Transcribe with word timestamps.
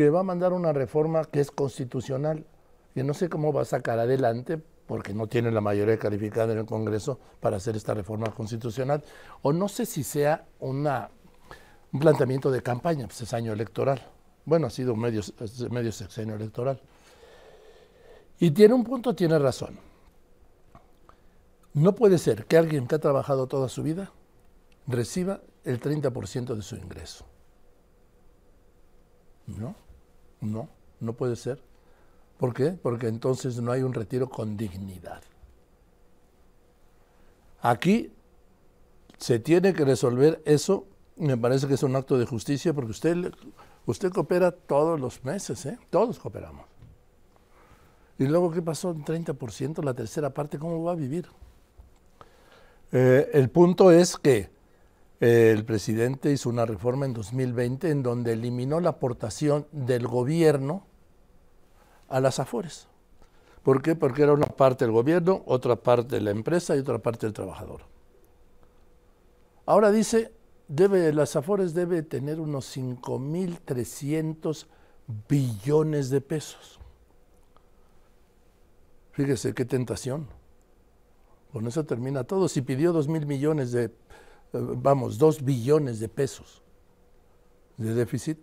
que 0.00 0.08
va 0.08 0.20
a 0.20 0.22
mandar 0.22 0.54
una 0.54 0.72
reforma 0.72 1.26
que 1.26 1.40
es 1.40 1.50
constitucional, 1.50 2.46
que 2.94 3.04
no 3.04 3.12
sé 3.12 3.28
cómo 3.28 3.52
va 3.52 3.60
a 3.60 3.64
sacar 3.66 3.98
adelante, 3.98 4.56
porque 4.86 5.12
no 5.12 5.26
tiene 5.26 5.50
la 5.50 5.60
mayoría 5.60 5.98
calificada 5.98 6.54
en 6.54 6.60
el 6.60 6.64
Congreso 6.64 7.20
para 7.38 7.58
hacer 7.58 7.76
esta 7.76 7.92
reforma 7.92 8.34
constitucional, 8.34 9.04
o 9.42 9.52
no 9.52 9.68
sé 9.68 9.84
si 9.84 10.02
sea 10.02 10.46
un 10.60 10.88
planteamiento 12.00 12.50
de 12.50 12.62
campaña, 12.62 13.08
pues 13.08 13.20
es 13.20 13.34
año 13.34 13.52
electoral. 13.52 14.00
Bueno, 14.46 14.68
ha 14.68 14.70
sido 14.70 14.96
medio, 14.96 15.20
medio 15.70 15.92
sexenio 15.92 16.34
electoral. 16.34 16.80
Y 18.38 18.52
tiene 18.52 18.72
un 18.72 18.84
punto, 18.84 19.14
tiene 19.14 19.38
razón. 19.38 19.78
No 21.74 21.94
puede 21.94 22.16
ser 22.16 22.46
que 22.46 22.56
alguien 22.56 22.86
que 22.86 22.94
ha 22.94 23.00
trabajado 23.00 23.48
toda 23.48 23.68
su 23.68 23.82
vida 23.82 24.10
reciba 24.86 25.42
el 25.62 25.78
30% 25.78 26.54
de 26.54 26.62
su 26.62 26.76
ingreso. 26.76 27.26
No, 29.46 29.74
no, 30.40 30.68
no 31.00 31.12
puede 31.12 31.36
ser. 31.36 31.62
¿Por 32.38 32.54
qué? 32.54 32.70
Porque 32.70 33.08
entonces 33.08 33.60
no 33.60 33.72
hay 33.72 33.82
un 33.82 33.92
retiro 33.92 34.28
con 34.30 34.56
dignidad. 34.56 35.22
Aquí 37.60 38.12
se 39.18 39.38
tiene 39.38 39.74
que 39.74 39.84
resolver 39.84 40.40
eso. 40.46 40.86
Me 41.16 41.36
parece 41.36 41.66
que 41.68 41.74
es 41.74 41.82
un 41.82 41.94
acto 41.96 42.18
de 42.18 42.24
justicia 42.24 42.72
porque 42.72 42.92
usted, 42.92 43.32
usted 43.84 44.10
coopera 44.10 44.52
todos 44.52 44.98
los 44.98 45.22
meses, 45.24 45.66
¿eh? 45.66 45.78
Todos 45.90 46.18
cooperamos. 46.18 46.64
Y 48.18 48.26
luego, 48.26 48.50
¿qué 48.50 48.62
pasó? 48.62 48.90
Un 48.90 49.04
30%, 49.04 49.82
la 49.82 49.94
tercera 49.94 50.32
parte, 50.32 50.58
¿cómo 50.58 50.82
va 50.82 50.92
a 50.92 50.94
vivir? 50.94 51.26
Eh, 52.92 53.30
el 53.34 53.50
punto 53.50 53.90
es 53.90 54.16
que 54.16 54.50
el 55.20 55.64
presidente 55.66 56.32
hizo 56.32 56.48
una 56.48 56.64
reforma 56.64 57.04
en 57.04 57.12
2020 57.12 57.90
en 57.90 58.02
donde 58.02 58.32
eliminó 58.32 58.80
la 58.80 58.90
aportación 58.90 59.66
del 59.70 60.06
gobierno 60.06 60.86
a 62.08 62.20
las 62.20 62.40
afores. 62.40 62.88
¿Por 63.62 63.82
qué? 63.82 63.94
Porque 63.94 64.22
era 64.22 64.32
una 64.32 64.46
parte 64.46 64.86
del 64.86 64.92
gobierno, 64.92 65.42
otra 65.44 65.76
parte 65.76 66.16
de 66.16 66.22
la 66.22 66.30
empresa 66.30 66.74
y 66.74 66.78
otra 66.78 66.98
parte 66.98 67.26
del 67.26 67.34
trabajador. 67.34 67.82
Ahora 69.66 69.90
dice, 69.90 70.32
debe, 70.68 71.12
las 71.12 71.36
afores 71.36 71.74
debe 71.74 72.02
tener 72.02 72.40
unos 72.40 72.74
5.300 72.74 74.66
billones 75.28 76.08
de 76.08 76.22
pesos. 76.22 76.80
Fíjese 79.12 79.52
qué 79.52 79.66
tentación. 79.66 80.28
Con 81.52 81.66
eso 81.66 81.84
termina 81.84 82.24
todo. 82.24 82.48
Si 82.48 82.62
pidió 82.62 82.94
2 82.94 83.08
mil 83.08 83.26
millones 83.26 83.70
de 83.72 83.90
vamos, 84.52 85.18
dos 85.18 85.44
billones 85.44 86.00
de 86.00 86.08
pesos 86.08 86.62
de 87.76 87.94
déficit 87.94 88.38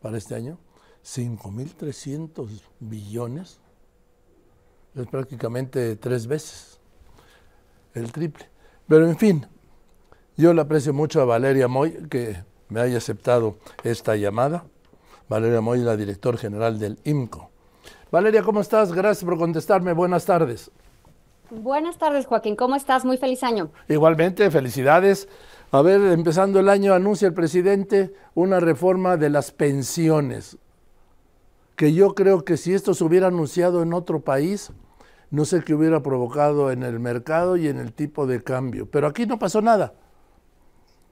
para 0.00 0.18
este 0.18 0.34
año, 0.34 0.58
5.300 1.04 2.48
billones, 2.80 3.60
es 4.94 5.06
prácticamente 5.06 5.96
tres 5.96 6.26
veces 6.26 6.80
el 7.94 8.12
triple. 8.12 8.48
Pero 8.86 9.08
en 9.08 9.16
fin, 9.16 9.46
yo 10.36 10.52
le 10.54 10.60
aprecio 10.60 10.92
mucho 10.92 11.20
a 11.20 11.24
Valeria 11.24 11.68
Moy 11.68 12.08
que 12.08 12.42
me 12.68 12.80
haya 12.80 12.98
aceptado 12.98 13.58
esta 13.84 14.16
llamada. 14.16 14.64
Valeria 15.28 15.60
Moy, 15.60 15.80
la 15.80 15.96
director 15.96 16.38
general 16.38 16.78
del 16.78 16.98
IMCO. 17.04 17.50
Valeria, 18.10 18.42
¿cómo 18.42 18.60
estás? 18.60 18.92
Gracias 18.92 19.24
por 19.24 19.36
contestarme. 19.36 19.92
Buenas 19.92 20.24
tardes. 20.24 20.70
Buenas 21.50 21.96
tardes, 21.96 22.26
Joaquín. 22.26 22.56
¿Cómo 22.56 22.76
estás? 22.76 23.06
Muy 23.06 23.16
feliz 23.16 23.42
año. 23.42 23.70
Igualmente, 23.88 24.50
felicidades. 24.50 25.28
A 25.70 25.80
ver, 25.80 26.00
empezando 26.12 26.60
el 26.60 26.68
año, 26.68 26.92
anuncia 26.92 27.26
el 27.26 27.34
presidente 27.34 28.12
una 28.34 28.60
reforma 28.60 29.16
de 29.16 29.30
las 29.30 29.50
pensiones, 29.50 30.58
que 31.74 31.94
yo 31.94 32.14
creo 32.14 32.44
que 32.44 32.56
si 32.58 32.74
esto 32.74 32.92
se 32.92 33.04
hubiera 33.04 33.28
anunciado 33.28 33.82
en 33.82 33.94
otro 33.94 34.20
país, 34.20 34.72
no 35.30 35.46
sé 35.46 35.62
qué 35.62 35.74
hubiera 35.74 36.02
provocado 36.02 36.70
en 36.70 36.82
el 36.82 37.00
mercado 37.00 37.56
y 37.56 37.68
en 37.68 37.78
el 37.78 37.92
tipo 37.92 38.26
de 38.26 38.42
cambio. 38.42 38.90
Pero 38.90 39.06
aquí 39.06 39.24
no 39.24 39.38
pasó 39.38 39.62
nada. 39.62 39.94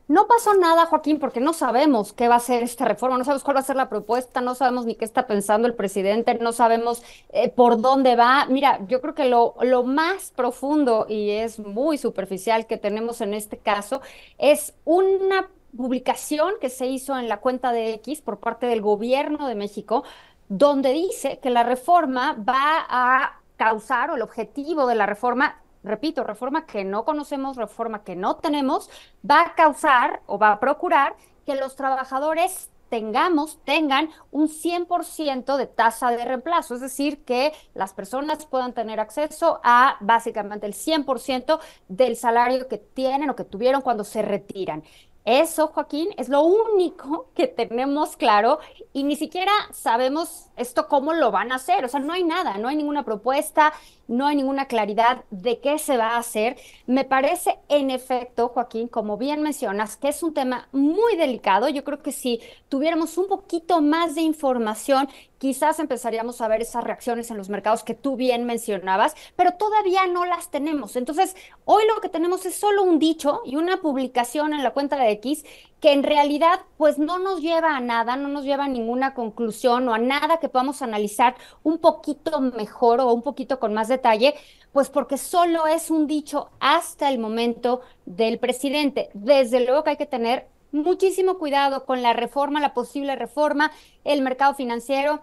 No 0.08 0.28
pasó 0.28 0.54
nada, 0.54 0.86
Joaquín, 0.86 1.18
porque 1.18 1.40
no 1.40 1.52
sabemos 1.52 2.12
qué 2.12 2.28
va 2.28 2.36
a 2.36 2.40
ser 2.40 2.62
esta 2.62 2.84
reforma, 2.84 3.18
no 3.18 3.24
sabemos 3.24 3.42
cuál 3.42 3.56
va 3.56 3.60
a 3.60 3.64
ser 3.64 3.74
la 3.74 3.88
propuesta, 3.88 4.40
no 4.40 4.54
sabemos 4.54 4.86
ni 4.86 4.94
qué 4.94 5.04
está 5.04 5.26
pensando 5.26 5.66
el 5.66 5.74
presidente, 5.74 6.34
no 6.36 6.52
sabemos 6.52 7.02
eh, 7.30 7.48
por 7.48 7.80
dónde 7.80 8.14
va. 8.14 8.46
Mira, 8.46 8.78
yo 8.86 9.00
creo 9.00 9.16
que 9.16 9.24
lo, 9.24 9.56
lo 9.62 9.82
más 9.82 10.30
profundo 10.30 11.06
y 11.08 11.30
es 11.30 11.58
muy 11.58 11.98
superficial 11.98 12.68
que 12.68 12.76
tenemos 12.76 13.20
en 13.20 13.34
este 13.34 13.58
caso 13.58 14.00
es 14.38 14.74
una 14.84 15.50
publicación 15.76 16.52
que 16.60 16.70
se 16.70 16.86
hizo 16.86 17.18
en 17.18 17.28
la 17.28 17.40
cuenta 17.40 17.72
de 17.72 17.94
X 17.94 18.22
por 18.22 18.38
parte 18.38 18.66
del 18.66 18.82
gobierno 18.82 19.48
de 19.48 19.56
México, 19.56 20.04
donde 20.48 20.92
dice 20.92 21.40
que 21.40 21.50
la 21.50 21.64
reforma 21.64 22.34
va 22.48 22.86
a 22.88 23.40
causar, 23.56 24.10
o 24.10 24.14
el 24.14 24.22
objetivo 24.22 24.86
de 24.86 24.94
la 24.94 25.06
reforma 25.06 25.60
repito, 25.86 26.24
reforma 26.24 26.66
que 26.66 26.84
no 26.84 27.04
conocemos, 27.04 27.56
reforma 27.56 28.04
que 28.04 28.16
no 28.16 28.36
tenemos, 28.36 28.90
va 29.28 29.42
a 29.42 29.54
causar 29.54 30.20
o 30.26 30.38
va 30.38 30.52
a 30.52 30.60
procurar 30.60 31.16
que 31.46 31.54
los 31.54 31.76
trabajadores 31.76 32.70
tengamos, 32.88 33.58
tengan 33.64 34.10
un 34.30 34.48
100% 34.48 35.56
de 35.56 35.66
tasa 35.66 36.10
de 36.10 36.24
reemplazo, 36.24 36.74
es 36.74 36.80
decir, 36.80 37.24
que 37.24 37.52
las 37.74 37.92
personas 37.94 38.46
puedan 38.46 38.74
tener 38.74 39.00
acceso 39.00 39.60
a 39.64 39.96
básicamente 40.00 40.66
el 40.66 40.74
100% 40.74 41.58
del 41.88 42.16
salario 42.16 42.68
que 42.68 42.78
tienen 42.78 43.30
o 43.30 43.36
que 43.36 43.44
tuvieron 43.44 43.80
cuando 43.80 44.04
se 44.04 44.22
retiran. 44.22 44.84
Eso, 45.24 45.66
Joaquín, 45.66 46.10
es 46.16 46.28
lo 46.28 46.42
único 46.42 47.30
que 47.34 47.48
tenemos 47.48 48.16
claro 48.16 48.60
y 48.92 49.02
ni 49.02 49.16
siquiera 49.16 49.50
sabemos 49.72 50.46
esto 50.56 50.86
cómo 50.86 51.14
lo 51.14 51.32
van 51.32 51.50
a 51.50 51.56
hacer. 51.56 51.84
O 51.84 51.88
sea, 51.88 51.98
no 51.98 52.12
hay 52.12 52.22
nada, 52.22 52.58
no 52.58 52.68
hay 52.68 52.76
ninguna 52.76 53.04
propuesta, 53.04 53.72
no 54.08 54.26
hay 54.26 54.36
ninguna 54.36 54.66
claridad 54.66 55.24
de 55.30 55.60
qué 55.60 55.78
se 55.78 55.96
va 55.96 56.10
a 56.10 56.18
hacer. 56.18 56.56
Me 56.86 57.04
parece, 57.04 57.58
en 57.68 57.90
efecto, 57.90 58.48
Joaquín, 58.48 58.88
como 58.88 59.16
bien 59.16 59.42
mencionas, 59.42 59.96
que 59.96 60.08
es 60.08 60.22
un 60.22 60.34
tema 60.34 60.68
muy 60.72 61.16
delicado. 61.16 61.68
Yo 61.68 61.84
creo 61.84 62.02
que 62.02 62.12
si 62.12 62.40
tuviéramos 62.68 63.18
un 63.18 63.26
poquito 63.28 63.80
más 63.80 64.14
de 64.14 64.22
información, 64.22 65.08
quizás 65.38 65.78
empezaríamos 65.80 66.40
a 66.40 66.48
ver 66.48 66.62
esas 66.62 66.84
reacciones 66.84 67.30
en 67.30 67.36
los 67.36 67.48
mercados 67.48 67.82
que 67.82 67.94
tú 67.94 68.16
bien 68.16 68.44
mencionabas, 68.44 69.14
pero 69.36 69.52
todavía 69.52 70.06
no 70.06 70.24
las 70.24 70.50
tenemos. 70.50 70.96
Entonces, 70.96 71.36
hoy 71.64 71.84
lo 71.92 72.00
que 72.00 72.08
tenemos 72.08 72.46
es 72.46 72.54
solo 72.54 72.82
un 72.82 72.98
dicho 72.98 73.42
y 73.44 73.56
una 73.56 73.80
publicación 73.80 74.52
en 74.52 74.62
la 74.62 74.72
cuenta 74.72 74.96
de 74.96 75.10
X 75.12 75.44
que 75.86 75.92
en 75.92 76.02
realidad 76.02 76.62
pues 76.78 76.98
no 76.98 77.20
nos 77.20 77.40
lleva 77.40 77.76
a 77.76 77.80
nada, 77.80 78.16
no 78.16 78.26
nos 78.26 78.42
lleva 78.42 78.64
a 78.64 78.68
ninguna 78.68 79.14
conclusión 79.14 79.88
o 79.88 79.94
a 79.94 79.98
nada 79.98 80.40
que 80.40 80.48
podamos 80.48 80.82
analizar 80.82 81.36
un 81.62 81.78
poquito 81.78 82.40
mejor 82.40 83.00
o 83.00 83.12
un 83.12 83.22
poquito 83.22 83.60
con 83.60 83.72
más 83.72 83.86
detalle, 83.86 84.34
pues 84.72 84.90
porque 84.90 85.16
solo 85.16 85.68
es 85.68 85.92
un 85.92 86.08
dicho 86.08 86.50
hasta 86.58 87.08
el 87.08 87.20
momento 87.20 87.82
del 88.04 88.40
presidente. 88.40 89.10
Desde 89.14 89.64
luego 89.64 89.84
que 89.84 89.90
hay 89.90 89.96
que 89.96 90.06
tener 90.06 90.48
muchísimo 90.72 91.38
cuidado 91.38 91.84
con 91.84 92.02
la 92.02 92.14
reforma, 92.14 92.58
la 92.58 92.74
posible 92.74 93.14
reforma, 93.14 93.70
el 94.02 94.22
mercado 94.22 94.54
financiero. 94.54 95.22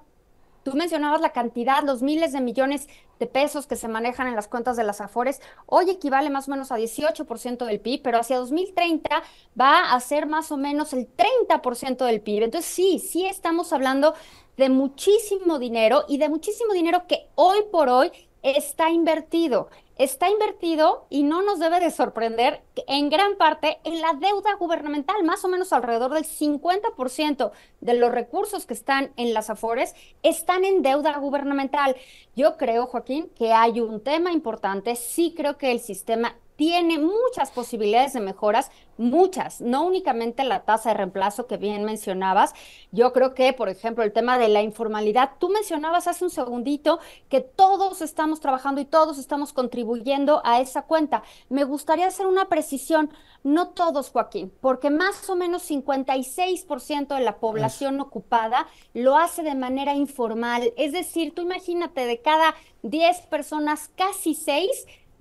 Tú 0.63 0.72
mencionabas 0.74 1.19
la 1.19 1.31
cantidad, 1.31 1.84
los 1.84 2.01
miles 2.01 2.31
de 2.31 2.40
millones 2.40 2.88
de 3.19 3.28
pesos 3.28 3.68
que 3.68 3.75
se 3.75 3.88
manejan 3.90 4.28
en 4.28 4.35
las 4.35 4.47
cuentas 4.47 4.78
de 4.78 4.84
las 4.84 5.01
Afores. 5.01 5.41
Hoy 5.66 5.90
equivale 5.90 6.29
más 6.29 6.47
o 6.47 6.51
menos 6.51 6.72
a 6.72 6.78
18% 6.78 7.66
del 7.66 7.81
PIB, 7.81 8.01
pero 8.01 8.18
hacia 8.18 8.38
2030 8.38 9.24
va 9.59 9.94
a 9.94 10.00
ser 10.00 10.25
más 10.25 10.51
o 10.51 10.57
menos 10.57 10.94
el 10.94 11.07
30% 11.16 12.06
del 12.06 12.22
PIB. 12.22 12.44
Entonces 12.44 12.72
sí, 12.72 13.00
sí 13.00 13.25
estamos 13.25 13.74
hablando 13.74 14.13
de 14.56 14.69
muchísimo 14.69 15.59
dinero 15.59 16.06
y 16.07 16.18
de 16.18 16.29
muchísimo 16.29 16.74
dinero 16.74 17.07
que 17.07 17.28
hoy 17.35 17.59
por 17.72 17.90
hoy 17.90 18.12
está 18.41 18.90
invertido 18.90 19.69
está 19.97 20.29
invertido 20.29 21.05
y 21.09 21.23
no 21.23 21.41
nos 21.41 21.59
debe 21.59 21.79
de 21.79 21.91
sorprender 21.91 22.63
en 22.87 23.09
gran 23.09 23.35
parte 23.37 23.79
en 23.83 24.01
la 24.01 24.13
deuda 24.13 24.55
gubernamental, 24.59 25.23
más 25.23 25.45
o 25.45 25.47
menos 25.47 25.73
alrededor 25.73 26.13
del 26.13 26.25
50% 26.25 27.51
de 27.81 27.93
los 27.93 28.11
recursos 28.11 28.65
que 28.65 28.73
están 28.73 29.11
en 29.17 29.33
las 29.33 29.49
Afores 29.49 29.95
están 30.23 30.63
en 30.63 30.81
deuda 30.81 31.18
gubernamental. 31.18 31.95
Yo 32.35 32.57
creo, 32.57 32.88
Joaquín, 32.88 33.29
que 33.35 33.53
hay 33.53 33.79
un 33.79 34.01
tema 34.01 34.31
importante, 34.31 34.95
sí 34.95 35.33
creo 35.35 35.57
que 35.57 35.71
el 35.71 35.79
sistema 35.79 36.35
tiene 36.63 36.98
muchas 36.98 37.51
posibilidades 37.51 38.13
de 38.13 38.21
mejoras, 38.21 38.71
muchas, 38.95 39.60
no 39.60 39.86
únicamente 39.86 40.45
la 40.45 40.63
tasa 40.63 40.92
de 40.92 40.95
reemplazo 40.95 41.45
que 41.45 41.57
bien 41.57 41.83
mencionabas. 41.83 42.54
Yo 42.94 43.12
creo 43.12 43.33
que, 43.33 43.51
por 43.51 43.68
ejemplo, 43.68 44.01
el 44.01 44.13
tema 44.13 44.38
de 44.38 44.48
la 44.48 44.62
informalidad, 44.62 45.31
tú 45.39 45.50
mencionabas 45.50 46.07
hace 46.07 46.24
un 46.24 46.30
segundito 46.30 47.01
que 47.27 47.42
todos 47.42 48.01
estamos 48.01 48.39
trabajando 48.39 48.80
y 48.80 48.86
todos 48.86 49.18
estamos 49.18 49.51
contribuyendo 49.51 50.42
a 50.45 50.62
esa 50.62 50.83
cuenta. 50.83 51.24
Me 51.50 51.65
gustaría 51.65 52.07
hacer 52.07 52.27
una 52.27 52.48
precisión, 52.48 53.09
no 53.44 53.71
todos, 53.71 54.09
Joaquín, 54.09 54.54
porque 54.62 54.89
más 54.89 55.30
o 55.30 55.36
menos 55.36 55.69
56% 55.69 57.13
de 57.13 57.24
la 57.25 57.39
población 57.39 58.00
ocupada 58.00 58.68
lo 58.94 59.18
hace 59.18 59.44
de 59.44 59.56
manera 59.56 59.95
informal. 59.95 60.71
Es 60.77 60.94
decir, 60.94 61.36
tú 61.36 61.42
imagínate, 61.42 62.06
de 62.06 62.21
cada 62.21 62.56
10 62.83 63.27
personas, 63.27 63.92
casi 63.98 64.33
6 64.33 64.69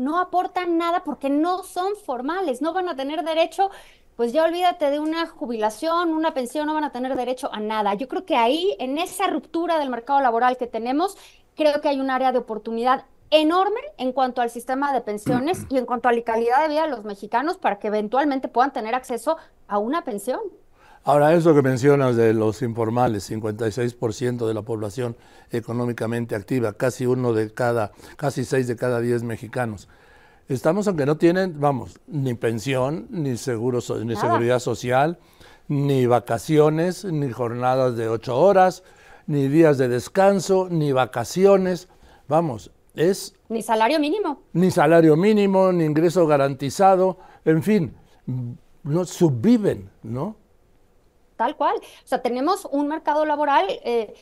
no 0.02 0.18
aportan 0.18 0.78
nada 0.78 1.04
porque 1.04 1.30
no 1.30 1.62
son 1.62 1.96
formales, 1.96 2.62
no 2.62 2.72
van 2.72 2.88
a 2.88 2.96
tener 2.96 3.24
derecho 3.24 3.70
pues 4.16 4.32
ya 4.32 4.44
olvídate 4.44 4.90
de 4.90 5.00
una 5.00 5.26
jubilación, 5.26 6.10
una 6.10 6.34
pensión, 6.34 6.66
no 6.66 6.74
van 6.74 6.84
a 6.84 6.92
tener 6.92 7.16
derecho 7.16 7.48
a 7.52 7.60
nada. 7.60 7.94
Yo 7.94 8.08
creo 8.08 8.26
que 8.26 8.36
ahí, 8.36 8.76
en 8.78 8.98
esa 8.98 9.26
ruptura 9.26 9.78
del 9.78 9.88
mercado 9.88 10.20
laboral 10.20 10.58
que 10.58 10.66
tenemos, 10.66 11.16
creo 11.56 11.80
que 11.80 11.88
hay 11.88 11.98
un 11.98 12.10
área 12.10 12.30
de 12.30 12.38
oportunidad 12.38 13.06
enorme 13.30 13.80
en 13.96 14.12
cuanto 14.12 14.42
al 14.42 14.50
sistema 14.50 14.92
de 14.92 15.00
pensiones 15.00 15.66
y 15.70 15.78
en 15.78 15.86
cuanto 15.86 16.08
a 16.08 16.12
la 16.12 16.22
calidad 16.22 16.62
de 16.62 16.68
vida 16.68 16.82
de 16.82 16.90
los 16.90 17.04
mexicanos 17.04 17.56
para 17.56 17.78
que 17.78 17.88
eventualmente 17.88 18.48
puedan 18.48 18.72
tener 18.72 18.94
acceso 18.94 19.38
a 19.66 19.78
una 19.78 20.04
pensión. 20.04 20.40
Ahora, 21.04 21.34
eso 21.34 21.52
que 21.52 21.62
mencionas 21.62 22.14
de 22.14 22.32
los 22.32 22.62
informales, 22.62 23.28
56% 23.28 24.46
de 24.46 24.54
la 24.54 24.62
población 24.62 25.16
económicamente 25.50 26.36
activa, 26.36 26.74
casi 26.74 27.06
uno 27.06 27.32
de 27.32 27.52
cada, 27.52 27.90
casi 28.16 28.44
seis 28.44 28.68
de 28.68 28.76
cada 28.76 29.00
diez 29.00 29.24
mexicanos. 29.24 29.88
Estamos 30.48 30.86
aunque 30.86 31.04
no 31.04 31.16
tienen, 31.16 31.58
vamos, 31.58 31.98
ni 32.06 32.34
pensión, 32.34 33.08
ni 33.10 33.36
seguro, 33.36 33.80
ni 34.04 34.14
seguridad 34.14 34.60
social, 34.60 35.18
ni 35.66 36.06
vacaciones, 36.06 37.04
ni 37.04 37.32
jornadas 37.32 37.96
de 37.96 38.08
ocho 38.08 38.38
horas, 38.38 38.84
ni 39.26 39.48
días 39.48 39.78
de 39.78 39.88
descanso, 39.88 40.68
ni 40.70 40.92
vacaciones. 40.92 41.88
Vamos, 42.28 42.70
es... 42.94 43.34
Ni 43.48 43.62
salario 43.62 43.98
mínimo. 43.98 44.42
Ni 44.52 44.70
salario 44.70 45.16
mínimo, 45.16 45.72
ni 45.72 45.84
ingreso 45.84 46.28
garantizado, 46.28 47.18
en 47.44 47.62
fin, 47.64 47.96
no 48.84 49.04
subviven, 49.04 49.90
¿no? 50.04 50.41
Tal 51.42 51.56
cual. 51.56 51.74
O 51.76 52.06
sea, 52.06 52.22
tenemos 52.22 52.68
un 52.70 52.86
mercado 52.86 53.24
laboral, 53.24 53.66
eh, 53.68 54.14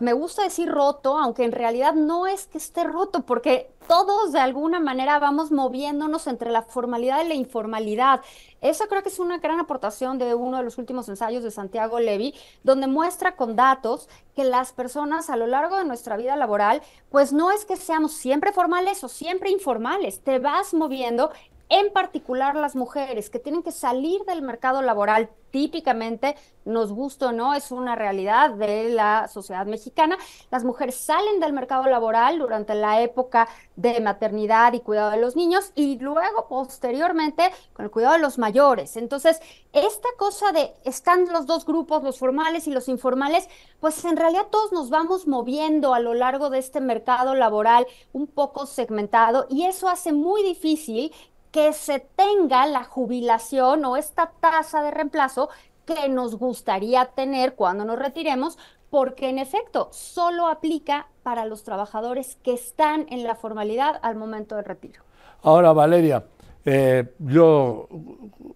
me 0.00 0.12
gusta 0.12 0.42
decir 0.42 0.68
roto, 0.70 1.16
aunque 1.16 1.44
en 1.44 1.52
realidad 1.52 1.94
no 1.94 2.26
es 2.26 2.46
que 2.46 2.58
esté 2.58 2.84
roto, 2.84 3.22
porque 3.22 3.70
todos 3.86 4.32
de 4.32 4.40
alguna 4.40 4.78
manera 4.78 5.18
vamos 5.18 5.50
moviéndonos 5.50 6.26
entre 6.26 6.50
la 6.50 6.60
formalidad 6.60 7.24
y 7.24 7.28
la 7.28 7.34
informalidad. 7.34 8.20
Esa 8.60 8.86
creo 8.86 9.02
que 9.02 9.08
es 9.08 9.18
una 9.18 9.38
gran 9.38 9.60
aportación 9.60 10.18
de 10.18 10.34
uno 10.34 10.58
de 10.58 10.64
los 10.64 10.76
últimos 10.76 11.08
ensayos 11.08 11.42
de 11.42 11.50
Santiago 11.50 12.00
Levy, 12.00 12.34
donde 12.64 12.86
muestra 12.86 13.34
con 13.34 13.56
datos 13.56 14.08
que 14.34 14.44
las 14.44 14.72
personas 14.72 15.30
a 15.30 15.36
lo 15.36 15.46
largo 15.46 15.78
de 15.78 15.84
nuestra 15.84 16.16
vida 16.16 16.36
laboral, 16.36 16.82
pues 17.08 17.32
no 17.32 17.50
es 17.50 17.64
que 17.64 17.76
seamos 17.76 18.12
siempre 18.12 18.52
formales 18.52 19.02
o 19.04 19.08
siempre 19.08 19.50
informales, 19.50 20.20
te 20.20 20.38
vas 20.38 20.74
moviendo 20.74 21.30
en 21.68 21.92
particular 21.92 22.54
las 22.56 22.76
mujeres 22.76 23.30
que 23.30 23.38
tienen 23.38 23.62
que 23.62 23.72
salir 23.72 24.22
del 24.24 24.42
mercado 24.42 24.82
laboral 24.82 25.30
típicamente, 25.50 26.36
nos 26.64 26.92
gusta 26.92 27.28
o 27.28 27.32
no, 27.32 27.54
es 27.54 27.70
una 27.70 27.94
realidad 27.94 28.50
de 28.50 28.90
la 28.90 29.28
sociedad 29.28 29.66
mexicana. 29.66 30.18
Las 30.50 30.64
mujeres 30.64 30.96
salen 30.96 31.40
del 31.40 31.52
mercado 31.52 31.84
laboral 31.84 32.38
durante 32.38 32.74
la 32.74 33.00
época 33.00 33.48
de 33.76 34.00
maternidad 34.00 34.74
y 34.74 34.80
cuidado 34.80 35.10
de 35.10 35.16
los 35.18 35.36
niños 35.36 35.72
y 35.74 35.98
luego 35.98 36.46
posteriormente 36.48 37.50
con 37.72 37.86
el 37.86 37.90
cuidado 37.90 38.14
de 38.14 38.20
los 38.20 38.38
mayores. 38.38 38.96
Entonces, 38.96 39.40
esta 39.72 40.08
cosa 40.18 40.52
de 40.52 40.74
están 40.84 41.26
los 41.32 41.46
dos 41.46 41.64
grupos, 41.64 42.02
los 42.02 42.18
formales 42.18 42.66
y 42.66 42.70
los 42.70 42.88
informales, 42.88 43.48
pues 43.80 44.04
en 44.04 44.16
realidad 44.16 44.48
todos 44.50 44.72
nos 44.72 44.90
vamos 44.90 45.26
moviendo 45.26 45.94
a 45.94 46.00
lo 46.00 46.14
largo 46.14 46.50
de 46.50 46.58
este 46.58 46.80
mercado 46.80 47.34
laboral 47.34 47.86
un 48.12 48.26
poco 48.26 48.66
segmentado 48.66 49.46
y 49.48 49.64
eso 49.64 49.88
hace 49.88 50.12
muy 50.12 50.42
difícil 50.42 51.12
que 51.50 51.72
se 51.72 52.00
tenga 52.00 52.66
la 52.66 52.84
jubilación 52.84 53.84
o 53.84 53.96
esta 53.96 54.32
tasa 54.40 54.82
de 54.82 54.90
reemplazo 54.90 55.48
que 55.84 56.08
nos 56.08 56.36
gustaría 56.36 57.06
tener 57.06 57.54
cuando 57.54 57.84
nos 57.84 57.98
retiremos, 57.98 58.58
porque 58.90 59.28
en 59.28 59.38
efecto 59.38 59.88
solo 59.92 60.48
aplica 60.48 61.08
para 61.22 61.44
los 61.44 61.62
trabajadores 61.62 62.36
que 62.42 62.52
están 62.52 63.06
en 63.10 63.24
la 63.24 63.34
formalidad 63.34 63.98
al 64.02 64.16
momento 64.16 64.56
del 64.56 64.64
retiro. 64.64 65.02
Ahora, 65.42 65.72
Valeria, 65.72 66.24
eh, 66.64 67.14
yo 67.18 67.88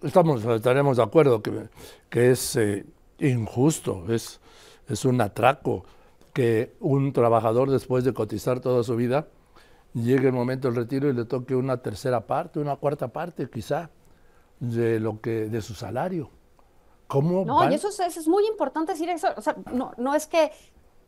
estamos, 0.03 0.45
estaremos 0.45 0.97
de 0.99 1.03
acuerdo 1.03 1.43
que, 1.43 1.69
que 2.11 2.31
es 2.33 2.57
eh, 2.57 2.85
injusto, 3.19 4.05
es, 4.09 4.41
es 4.89 5.05
un 5.05 5.21
atraco 5.21 5.85
que 6.33 6.75
un 6.81 7.13
trabajador 7.13 7.71
después 7.71 8.05
de 8.05 8.13
cotizar 8.13 8.61
toda 8.61 8.83
su 8.83 8.97
vida 8.97 9.29
llegue 9.95 10.29
el 10.29 10.33
momento 10.33 10.69
del 10.69 10.77
retiro 10.77 11.09
y 11.09 11.13
le 11.13 11.25
toque 11.25 11.55
una 11.55 11.79
tercera 11.79 12.27
parte, 12.27 12.59
una 12.59 12.77
cuarta 12.77 13.09
parte 13.09 13.49
quizá 13.51 13.91
de 14.61 15.01
lo 15.01 15.21
que 15.21 15.49
de 15.49 15.63
su 15.63 15.75
salario. 15.75 16.31
¿Cómo 17.09 17.45
no, 17.45 17.71
y 17.71 17.75
eso 17.75 17.89
es, 17.89 18.27
muy 18.27 18.47
importante 18.47 18.93
decir 18.93 19.11
eso. 19.11 19.29
O 19.37 19.43
sea, 19.43 19.55
no, 19.71 19.93
no 19.99 20.15
es 20.15 20.27
que 20.27 20.51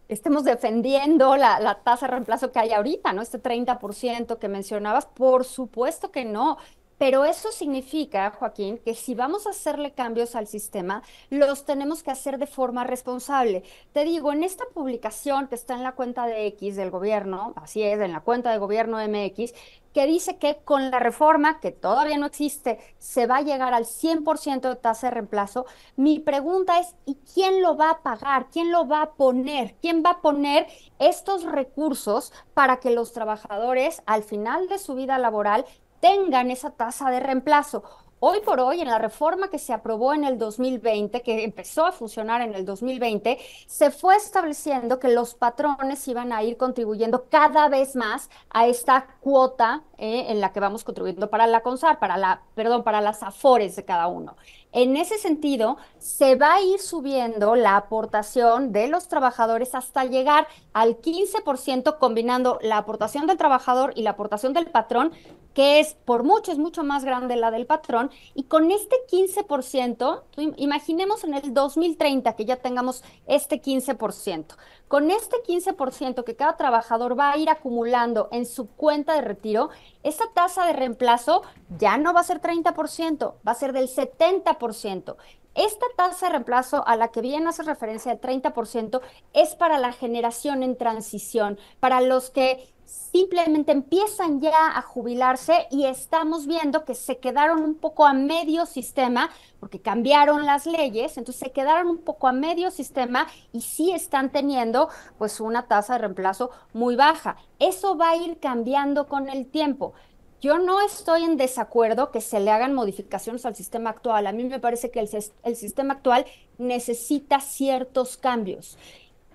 estemos 0.08 0.44
defendiendo 0.44 1.36
la, 1.36 1.58
la, 1.60 1.76
tasa 1.76 2.06
de 2.06 2.12
reemplazo 2.12 2.52
que 2.52 2.58
hay 2.58 2.72
ahorita, 2.72 3.14
¿no? 3.14 3.22
Este 3.22 3.42
30% 3.42 4.38
que 4.38 4.48
mencionabas, 4.48 5.06
por 5.06 5.44
supuesto 5.44 6.10
que 6.10 6.26
no. 6.26 6.58
Pero 7.04 7.26
eso 7.26 7.52
significa, 7.52 8.30
Joaquín, 8.30 8.78
que 8.78 8.94
si 8.94 9.14
vamos 9.14 9.46
a 9.46 9.50
hacerle 9.50 9.92
cambios 9.92 10.34
al 10.34 10.46
sistema, 10.46 11.02
los 11.28 11.66
tenemos 11.66 12.02
que 12.02 12.10
hacer 12.10 12.38
de 12.38 12.46
forma 12.46 12.82
responsable. 12.84 13.62
Te 13.92 14.04
digo, 14.04 14.32
en 14.32 14.42
esta 14.42 14.64
publicación 14.72 15.46
que 15.48 15.54
está 15.54 15.74
en 15.74 15.82
la 15.82 15.92
cuenta 15.92 16.26
de 16.26 16.46
X 16.46 16.76
del 16.76 16.90
gobierno, 16.90 17.52
así 17.56 17.82
es, 17.82 18.00
en 18.00 18.12
la 18.12 18.20
cuenta 18.20 18.52
de 18.52 18.56
gobierno 18.56 18.96
MX, 19.06 19.52
que 19.92 20.06
dice 20.06 20.38
que 20.38 20.56
con 20.64 20.90
la 20.90 20.98
reforma, 20.98 21.60
que 21.60 21.70
todavía 21.70 22.18
no 22.18 22.26
existe, 22.26 22.78
se 22.98 23.26
va 23.26 23.36
a 23.36 23.42
llegar 23.42 23.74
al 23.74 23.84
100% 23.84 24.68
de 24.68 24.76
tasa 24.76 25.06
de 25.06 25.12
reemplazo. 25.12 25.66
Mi 25.96 26.18
pregunta 26.18 26.80
es, 26.80 26.96
¿y 27.06 27.16
quién 27.32 27.62
lo 27.62 27.76
va 27.76 27.90
a 27.90 28.02
pagar? 28.02 28.48
¿Quién 28.50 28.72
lo 28.72 28.88
va 28.88 29.02
a 29.02 29.12
poner? 29.12 29.76
¿Quién 29.80 30.02
va 30.04 30.10
a 30.10 30.20
poner 30.20 30.66
estos 30.98 31.44
recursos 31.44 32.32
para 32.54 32.80
que 32.80 32.90
los 32.90 33.12
trabajadores 33.12 34.02
al 34.06 34.24
final 34.24 34.68
de 34.68 34.78
su 34.78 34.96
vida 34.96 35.16
laboral 35.18 35.64
tengan 36.04 36.50
esa 36.50 36.68
tasa 36.68 37.08
de 37.08 37.18
reemplazo. 37.18 37.82
Hoy 38.20 38.40
por 38.44 38.60
hoy, 38.60 38.82
en 38.82 38.88
la 38.88 38.98
reforma 38.98 39.48
que 39.48 39.58
se 39.58 39.72
aprobó 39.72 40.12
en 40.12 40.24
el 40.24 40.36
2020, 40.36 41.22
que 41.22 41.44
empezó 41.44 41.86
a 41.86 41.92
funcionar 41.92 42.42
en 42.42 42.54
el 42.54 42.66
2020, 42.66 43.38
se 43.66 43.90
fue 43.90 44.14
estableciendo 44.16 44.98
que 44.98 45.08
los 45.08 45.34
patrones 45.34 46.06
iban 46.06 46.30
a 46.30 46.42
ir 46.42 46.58
contribuyendo 46.58 47.24
cada 47.30 47.70
vez 47.70 47.96
más 47.96 48.28
a 48.50 48.66
esta 48.66 49.06
cuota 49.20 49.82
eh, 49.96 50.26
en 50.28 50.42
la 50.42 50.52
que 50.52 50.60
vamos 50.60 50.84
contribuyendo 50.84 51.30
para 51.30 51.46
la 51.46 51.62
CONSAR, 51.62 51.98
para 51.98 52.18
la, 52.18 52.42
perdón, 52.54 52.82
para 52.82 53.00
las 53.00 53.22
AFORES 53.22 53.76
de 53.76 53.86
cada 53.86 54.06
uno. 54.06 54.36
En 54.72 54.96
ese 54.96 55.16
sentido, 55.16 55.78
se 55.98 56.34
va 56.34 56.54
a 56.54 56.60
ir 56.60 56.80
subiendo 56.80 57.54
la 57.54 57.76
aportación 57.76 58.72
de 58.72 58.88
los 58.88 59.08
trabajadores 59.08 59.74
hasta 59.74 60.04
llegar 60.04 60.48
al 60.74 61.00
15%, 61.00 61.98
combinando 61.98 62.58
la 62.60 62.76
aportación 62.76 63.26
del 63.26 63.38
trabajador 63.38 63.92
y 63.96 64.02
la 64.02 64.10
aportación 64.10 64.52
del 64.52 64.66
patrón, 64.66 65.12
que 65.54 65.80
es 65.80 65.94
por 65.94 66.24
mucho, 66.24 66.52
es 66.52 66.58
mucho 66.58 66.84
más 66.84 67.04
grande 67.04 67.36
la 67.36 67.50
del 67.50 67.66
patrón. 67.66 68.10
Y 68.34 68.44
con 68.44 68.70
este 68.70 68.96
15%, 69.10 70.22
imaginemos 70.56 71.24
en 71.24 71.34
el 71.34 71.54
2030 71.54 72.34
que 72.34 72.44
ya 72.44 72.56
tengamos 72.56 73.02
este 73.26 73.62
15%. 73.62 74.56
Con 74.88 75.10
este 75.10 75.36
15% 75.46 76.24
que 76.24 76.36
cada 76.36 76.56
trabajador 76.56 77.18
va 77.18 77.32
a 77.32 77.38
ir 77.38 77.48
acumulando 77.48 78.28
en 78.32 78.44
su 78.44 78.68
cuenta 78.68 79.14
de 79.14 79.22
retiro, 79.22 79.70
esa 80.02 80.24
tasa 80.34 80.66
de 80.66 80.72
reemplazo 80.74 81.42
ya 81.78 81.96
no 81.96 82.12
va 82.12 82.20
a 82.20 82.24
ser 82.24 82.40
30%, 82.40 83.34
va 83.46 83.52
a 83.52 83.54
ser 83.54 83.72
del 83.72 83.88
70%. 83.88 85.16
Esta 85.54 85.86
tasa 85.96 86.26
de 86.26 86.32
reemplazo 86.32 86.84
a 86.86 86.96
la 86.96 87.08
que 87.08 87.20
bien 87.20 87.46
hace 87.46 87.62
referencia 87.62 88.12
de 88.12 88.20
30% 88.20 89.00
es 89.34 89.54
para 89.54 89.78
la 89.78 89.92
generación 89.92 90.64
en 90.64 90.76
transición, 90.76 91.60
para 91.78 92.00
los 92.00 92.30
que 92.30 92.73
simplemente 92.84 93.72
empiezan 93.72 94.40
ya 94.40 94.76
a 94.76 94.82
jubilarse 94.82 95.66
y 95.70 95.86
estamos 95.86 96.46
viendo 96.46 96.84
que 96.84 96.94
se 96.94 97.18
quedaron 97.18 97.62
un 97.62 97.74
poco 97.76 98.06
a 98.06 98.12
medio 98.12 98.66
sistema 98.66 99.30
porque 99.60 99.80
cambiaron 99.80 100.44
las 100.44 100.66
leyes, 100.66 101.16
entonces 101.16 101.40
se 101.46 101.52
quedaron 101.52 101.88
un 101.88 101.98
poco 101.98 102.28
a 102.28 102.32
medio 102.32 102.70
sistema 102.70 103.26
y 103.52 103.62
sí 103.62 103.92
están 103.92 104.30
teniendo 104.30 104.88
pues 105.16 105.40
una 105.40 105.66
tasa 105.66 105.94
de 105.94 106.00
reemplazo 106.00 106.50
muy 106.72 106.96
baja. 106.96 107.36
Eso 107.58 107.96
va 107.96 108.10
a 108.10 108.16
ir 108.16 108.38
cambiando 108.38 109.06
con 109.08 109.28
el 109.28 109.46
tiempo. 109.46 109.94
Yo 110.40 110.58
no 110.58 110.84
estoy 110.84 111.24
en 111.24 111.38
desacuerdo 111.38 112.10
que 112.10 112.20
se 112.20 112.38
le 112.38 112.50
hagan 112.50 112.74
modificaciones 112.74 113.46
al 113.46 113.56
sistema 113.56 113.88
actual. 113.88 114.26
A 114.26 114.32
mí 114.32 114.44
me 114.44 114.60
parece 114.60 114.90
que 114.90 115.00
el, 115.00 115.08
el 115.42 115.56
sistema 115.56 115.94
actual 115.94 116.26
necesita 116.58 117.40
ciertos 117.40 118.18
cambios. 118.18 118.76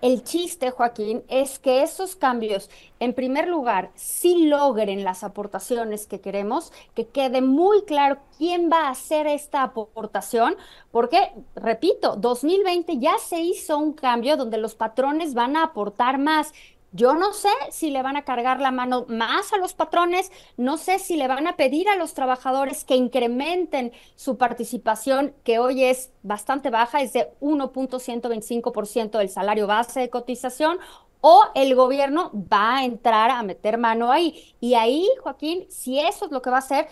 El 0.02 0.24
chiste, 0.24 0.72
Joaquín, 0.72 1.24
es 1.28 1.60
que 1.60 1.84
esos 1.84 2.16
cambios, 2.16 2.70
en 3.02 3.14
primer 3.14 3.50
lugar, 3.50 3.92
sí 3.96 4.46
logren 4.46 5.04
las 5.04 5.26
aportaciones 5.26 6.08
que 6.08 6.22
queremos, 6.22 6.72
que 6.96 7.08
quede 7.08 7.42
muy 7.42 7.84
claro 7.84 8.20
quién 8.38 8.70
va 8.72 8.88
a 8.88 8.92
hacer 8.92 9.28
esta 9.28 9.62
aportación, 9.62 10.56
porque, 10.92 11.34
repito, 11.54 12.16
2020 12.16 12.98
ya 12.98 13.18
se 13.18 13.42
hizo 13.42 13.78
un 13.78 13.92
cambio 13.92 14.38
donde 14.38 14.58
los 14.58 14.74
patrones 14.74 15.34
van 15.34 15.58
a 15.58 15.64
aportar 15.64 16.18
más. 16.18 16.54
Yo 16.92 17.14
no 17.14 17.34
sé 17.34 17.50
si 17.72 17.92
le 17.92 18.02
van 18.02 18.18
a 18.18 18.24
cargar 18.24 18.60
la 18.60 18.72
mano 18.72 19.06
más 19.08 19.54
a 19.54 19.58
los 19.58 19.74
patrones, 19.74 20.32
no 20.58 20.78
sé 20.78 20.98
si 20.98 21.18
le 21.18 21.28
van 21.28 21.46
a 21.46 21.56
pedir 21.56 21.88
a 21.88 21.96
los 21.96 22.16
trabajadores 22.16 22.84
que 22.84 22.96
incrementen 22.96 23.92
su 24.16 24.38
participación, 24.38 25.36
que 25.44 25.60
hoy 25.60 25.84
es 25.84 26.12
bastante 26.24 26.72
baja, 26.72 27.02
es 27.02 27.14
de 27.14 27.30
1.125% 27.42 29.18
del 29.20 29.30
salario 29.30 29.68
base 29.68 30.00
de 30.00 30.10
cotización, 30.10 30.80
o 31.22 31.44
el 31.54 31.76
gobierno 31.76 32.32
va 32.34 32.78
a 32.78 32.86
entrar 32.86 33.30
a 33.30 33.44
meter 33.44 33.78
mano 33.78 34.12
ahí. 34.12 34.56
Y 34.60 34.74
ahí, 34.74 35.08
Joaquín, 35.22 35.66
si 35.70 36.00
eso 36.00 36.26
es 36.26 36.32
lo 36.32 36.42
que 36.42 36.50
va 36.50 36.58
a 36.58 36.60
hacer, 36.60 36.88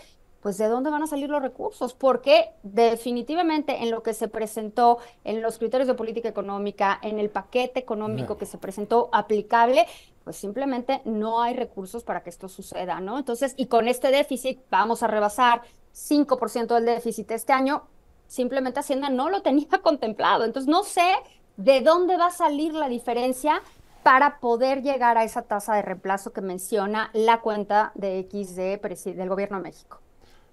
pues 0.48 0.58
de 0.58 0.70
dónde 0.70 0.90
van 0.90 1.04
a 1.04 1.08
salir 1.08 1.30
los 1.30 1.42
recursos, 1.42 1.94
porque 1.94 2.52
definitivamente 2.64 3.84
en 3.84 3.92
lo 3.92 4.02
que 4.02 4.14
se 4.14 4.30
presentó, 4.30 4.98
en 5.26 5.42
los 5.42 5.58
criterios 5.58 5.90
de 5.90 5.94
política 5.94 6.30
económica, 6.30 6.98
en 7.02 7.20
el 7.20 7.30
paquete 7.30 7.82
económico 7.82 8.38
que 8.38 8.46
se 8.46 8.58
presentó 8.58 9.10
aplicable, 9.12 9.86
pues 10.24 10.38
simplemente 10.38 11.02
no 11.04 11.42
hay 11.42 11.54
recursos 11.54 12.06
para 12.06 12.24
que 12.24 12.30
esto 12.30 12.48
suceda, 12.48 13.02
¿no? 13.02 13.18
Entonces, 13.18 13.56
y 13.58 13.66
con 13.66 13.90
este 13.90 14.10
déficit 14.10 14.62
vamos 14.72 15.04
a 15.04 15.08
rebasar 15.08 15.64
5% 15.94 16.76
del 16.76 16.86
déficit 16.86 17.30
este 17.32 17.52
año, 17.52 17.84
simplemente 18.28 18.80
Hacienda 18.80 19.10
no 19.10 19.30
lo 19.30 19.42
tenía 19.42 19.68
contemplado. 19.84 20.46
Entonces, 20.46 20.70
no 20.70 20.86
sé 20.86 21.12
de 21.58 21.82
dónde 21.82 22.16
va 22.16 22.28
a 22.28 22.32
salir 22.32 22.74
la 22.74 22.88
diferencia 22.88 23.62
para 24.02 24.40
poder 24.40 24.82
llegar 24.82 25.18
a 25.18 25.26
esa 25.26 25.42
tasa 25.42 25.76
de 25.76 25.82
reemplazo 25.82 26.32
que 26.32 26.40
menciona 26.40 27.10
la 27.12 27.42
cuenta 27.42 27.92
de 27.96 28.20
X 28.20 28.56
del 28.56 29.28
Gobierno 29.28 29.58
de 29.58 29.64
México. 29.64 30.00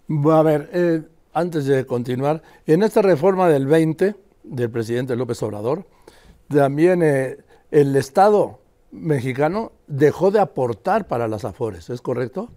A 0.09 0.43
ver, 0.43 0.71
eh, 0.73 1.03
antes 1.33 1.65
de 1.67 1.87
continuar, 1.87 2.43
en 2.67 2.83
esta 2.83 3.01
reforma 3.01 3.49
del 3.49 3.67
20 3.67 4.15
del 4.43 4.71
presidente 4.71 5.17
López 5.17 5.43
Obrador, 5.43 5.87
también 6.49 7.03
eh, 7.03 7.39
el 7.71 7.97
Estado 7.97 8.61
mexicano 8.91 9.73
dejó 9.87 10.31
de 10.31 10.41
aportar 10.41 11.07
para 11.09 11.27
las 11.27 11.45
AFORES, 11.45 11.91
¿es 11.91 12.03
correcto? 12.03 12.51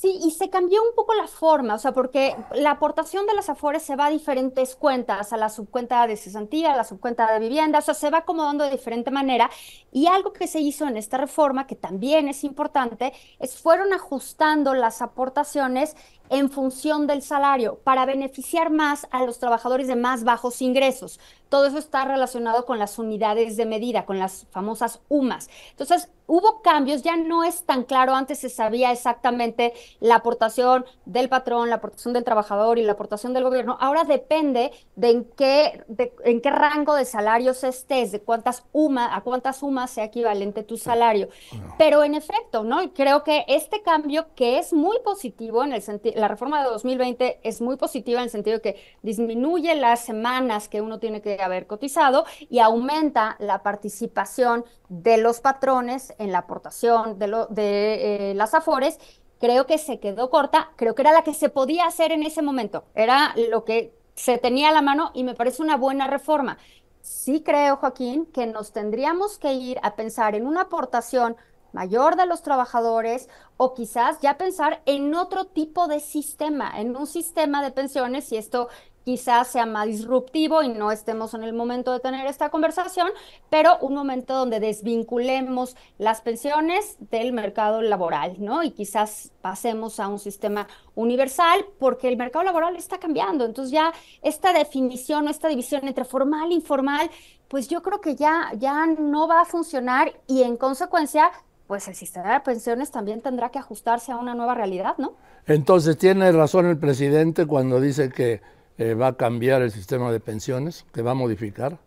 Sí, 0.00 0.16
y 0.22 0.30
se 0.30 0.48
cambió 0.48 0.80
un 0.80 0.94
poco 0.94 1.12
la 1.14 1.26
forma, 1.26 1.74
o 1.74 1.78
sea, 1.78 1.90
porque 1.90 2.36
la 2.54 2.70
aportación 2.70 3.26
de 3.26 3.34
las 3.34 3.48
AFORES 3.48 3.82
se 3.82 3.96
va 3.96 4.06
a 4.06 4.10
diferentes 4.10 4.76
cuentas, 4.76 5.32
a 5.32 5.36
la 5.36 5.48
subcuenta 5.48 6.06
de 6.06 6.16
cesantía, 6.16 6.72
a 6.72 6.76
la 6.76 6.84
subcuenta 6.84 7.32
de 7.32 7.40
vivienda, 7.40 7.80
o 7.80 7.82
sea, 7.82 7.94
se 7.94 8.08
va 8.08 8.18
acomodando 8.18 8.62
de 8.62 8.70
diferente 8.70 9.10
manera. 9.10 9.50
Y 9.90 10.06
algo 10.06 10.32
que 10.32 10.46
se 10.46 10.60
hizo 10.60 10.86
en 10.86 10.96
esta 10.96 11.18
reforma, 11.18 11.66
que 11.66 11.74
también 11.74 12.28
es 12.28 12.44
importante, 12.44 13.12
es 13.40 13.58
fueron 13.58 13.92
ajustando 13.92 14.72
las 14.72 15.02
aportaciones 15.02 15.96
en 16.30 16.50
función 16.50 17.06
del 17.06 17.22
salario 17.22 17.78
para 17.84 18.06
beneficiar 18.06 18.70
más 18.70 19.06
a 19.10 19.24
los 19.24 19.38
trabajadores 19.38 19.86
de 19.86 19.96
más 19.96 20.24
bajos 20.24 20.62
ingresos. 20.62 21.20
Todo 21.48 21.66
eso 21.66 21.78
está 21.78 22.04
relacionado 22.04 22.66
con 22.66 22.78
las 22.78 22.98
unidades 22.98 23.56
de 23.56 23.64
medida, 23.64 24.04
con 24.04 24.18
las 24.18 24.46
famosas 24.50 25.00
UMAS. 25.08 25.48
Entonces, 25.70 26.10
hubo 26.26 26.60
cambios, 26.60 27.02
ya 27.02 27.16
no 27.16 27.42
es 27.42 27.62
tan 27.62 27.84
claro, 27.84 28.14
antes 28.14 28.38
se 28.38 28.50
sabía 28.50 28.92
exactamente 28.92 29.72
la 29.98 30.16
aportación 30.16 30.84
del 31.06 31.30
patrón, 31.30 31.70
la 31.70 31.76
aportación 31.76 32.12
del 32.12 32.24
trabajador 32.24 32.78
y 32.78 32.82
la 32.82 32.92
aportación 32.92 33.32
del 33.32 33.44
gobierno. 33.44 33.78
Ahora 33.80 34.04
depende 34.04 34.72
de 34.94 35.10
en 35.10 35.24
qué, 35.24 35.84
en 36.24 36.42
qué 36.42 36.50
rango 36.50 36.94
de 36.94 37.06
salarios 37.06 37.64
estés, 37.64 38.12
de 38.12 38.20
cuántas 38.20 38.64
UMAS, 38.72 39.10
a 39.12 39.22
cuántas 39.22 39.62
UMAS 39.62 39.90
sea 39.90 40.04
equivalente 40.04 40.62
tu 40.62 40.76
salario. 40.76 41.30
Pero 41.78 42.04
en 42.04 42.14
efecto, 42.14 42.62
¿no? 42.62 42.92
Creo 42.92 43.24
que 43.24 43.46
este 43.48 43.80
cambio 43.80 44.26
que 44.34 44.58
es 44.58 44.74
muy 44.74 44.98
positivo 45.02 45.64
en 45.64 45.72
el 45.72 45.80
sentido 45.80 46.17
la 46.18 46.28
reforma 46.28 46.62
de 46.62 46.70
2020 46.70 47.40
es 47.42 47.60
muy 47.60 47.76
positiva 47.76 48.20
en 48.20 48.24
el 48.24 48.30
sentido 48.30 48.58
de 48.58 48.62
que 48.62 48.82
disminuye 49.02 49.74
las 49.74 50.00
semanas 50.04 50.68
que 50.68 50.80
uno 50.80 50.98
tiene 50.98 51.22
que 51.22 51.40
haber 51.40 51.66
cotizado 51.66 52.24
y 52.50 52.58
aumenta 52.58 53.36
la 53.38 53.62
participación 53.62 54.64
de 54.88 55.18
los 55.18 55.40
patrones 55.40 56.14
en 56.18 56.32
la 56.32 56.38
aportación 56.38 57.18
de, 57.18 58.30
eh, 58.30 58.34
las 58.34 58.54
afores. 58.54 58.98
Creo 59.40 59.66
que 59.66 59.78
se 59.78 60.00
quedó 60.00 60.30
corta, 60.30 60.70
creo 60.76 60.94
que 60.94 61.02
era 61.02 61.12
la 61.12 61.22
que 61.22 61.34
se 61.34 61.48
podía 61.48 61.86
hacer 61.86 62.12
en 62.12 62.22
ese 62.22 62.42
momento, 62.42 62.84
era 62.94 63.34
lo 63.50 63.64
que 63.64 63.94
se 64.14 64.36
tenía 64.38 64.70
a 64.70 64.72
la 64.72 64.82
mano 64.82 65.12
y 65.14 65.22
me 65.22 65.34
parece 65.34 65.62
una 65.62 65.76
buena 65.76 66.08
reforma. 66.08 66.58
Sí 67.00 67.42
creo, 67.42 67.76
Joaquín, 67.76 68.26
que 68.26 68.46
nos 68.46 68.72
tendríamos 68.72 69.38
que 69.38 69.52
ir 69.52 69.78
a 69.82 69.94
pensar 69.94 70.34
en 70.34 70.46
una 70.46 70.62
aportación 70.62 71.36
mayor 71.72 72.16
de 72.16 72.26
los 72.26 72.42
trabajadores 72.42 73.28
o 73.56 73.74
quizás 73.74 74.20
ya 74.20 74.38
pensar 74.38 74.82
en 74.86 75.14
otro 75.14 75.46
tipo 75.46 75.88
de 75.88 76.00
sistema, 76.00 76.80
en 76.80 76.96
un 76.96 77.06
sistema 77.06 77.62
de 77.62 77.70
pensiones 77.70 78.30
y 78.32 78.36
esto 78.36 78.68
quizás 79.08 79.48
sea 79.48 79.64
más 79.64 79.86
disruptivo 79.86 80.62
y 80.62 80.68
no 80.68 80.92
estemos 80.92 81.32
en 81.32 81.42
el 81.42 81.54
momento 81.54 81.94
de 81.94 82.00
tener 82.00 82.26
esta 82.26 82.50
conversación, 82.50 83.08
pero 83.48 83.78
un 83.80 83.94
momento 83.94 84.34
donde 84.34 84.60
desvinculemos 84.60 85.76
las 85.96 86.20
pensiones 86.20 86.98
del 87.10 87.32
mercado 87.32 87.80
laboral, 87.80 88.36
¿no? 88.38 88.62
Y 88.62 88.72
quizás 88.72 89.32
pasemos 89.40 89.98
a 89.98 90.08
un 90.08 90.18
sistema 90.18 90.66
universal 90.94 91.64
porque 91.78 92.06
el 92.08 92.18
mercado 92.18 92.44
laboral 92.44 92.76
está 92.76 92.98
cambiando. 92.98 93.46
Entonces 93.46 93.72
ya 93.72 93.94
esta 94.20 94.52
definición 94.52 95.28
esta 95.28 95.48
división 95.48 95.88
entre 95.88 96.04
formal 96.04 96.50
e 96.50 96.56
informal, 96.56 97.10
pues 97.48 97.66
yo 97.68 97.82
creo 97.82 98.02
que 98.02 98.14
ya, 98.14 98.52
ya 98.58 98.84
no 98.84 99.26
va 99.26 99.40
a 99.40 99.46
funcionar 99.46 100.20
y 100.26 100.42
en 100.42 100.58
consecuencia 100.58 101.32
pues 101.68 101.86
el 101.86 101.94
sistema 101.94 102.32
de 102.32 102.40
pensiones 102.40 102.90
también 102.90 103.20
tendrá 103.20 103.50
que 103.50 103.58
ajustarse 103.58 104.10
a 104.10 104.16
una 104.16 104.34
nueva 104.34 104.54
realidad, 104.54 104.96
¿no? 104.96 105.12
Entonces, 105.46 105.98
¿tiene 105.98 106.32
razón 106.32 106.66
el 106.66 106.78
presidente 106.78 107.46
cuando 107.46 107.78
dice 107.78 108.10
que 108.10 108.40
eh, 108.78 108.94
va 108.94 109.08
a 109.08 109.16
cambiar 109.16 109.60
el 109.60 109.70
sistema 109.70 110.10
de 110.10 110.18
pensiones, 110.18 110.86
que 110.94 111.02
va 111.02 111.10
a 111.10 111.14
modificar? 111.14 111.78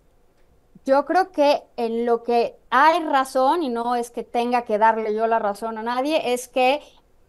Yo 0.85 1.03
creo 1.05 1.31
que 1.31 1.63
en 1.77 2.05
lo 2.05 2.21
que 2.21 2.55
hay 2.69 3.03
razón, 3.03 3.63
y 3.63 3.69
no 3.69 3.95
es 3.95 4.11
que 4.11 4.23
tenga 4.23 4.65
que 4.65 4.77
darle 4.77 5.15
yo 5.15 5.25
la 5.25 5.39
razón 5.39 5.79
a 5.79 5.83
nadie, 5.83 6.31
es 6.31 6.47
que 6.47 6.81